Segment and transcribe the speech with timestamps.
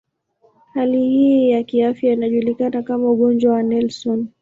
[0.73, 4.27] Hali hii ya kiafya inajulikana kama ugonjwa wa Nelson.